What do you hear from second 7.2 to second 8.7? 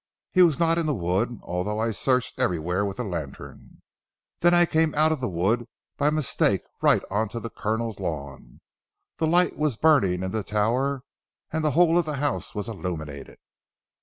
to the Colonel's lawn.